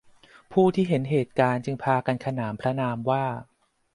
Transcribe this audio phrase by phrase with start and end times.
[0.53, 3.25] ผู้ที่เห็นเหตุการณ์จึงพากันขนานพระนามว่า